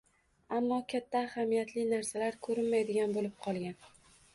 ammo 0.59 0.79
katta, 0.93 1.21
ahamiyatli 1.29 1.85
narsalar 1.93 2.41
ko‘rinmaydigan 2.49 3.19
bo‘lib 3.21 3.41
qolgan. 3.51 3.83